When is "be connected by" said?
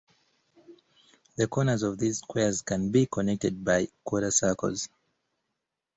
2.89-3.87